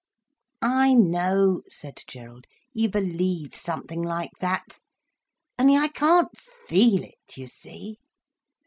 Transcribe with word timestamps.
"I 0.63 0.95
know," 0.95 1.61
said 1.69 2.01
Gerald, 2.07 2.47
"you 2.73 2.89
believe 2.89 3.53
something 3.55 4.01
like 4.01 4.31
that. 4.39 4.79
Only 5.59 5.77
I 5.77 5.89
can't 5.89 6.35
feel 6.35 7.03
it, 7.03 7.37
you 7.37 7.45
see." 7.45 7.99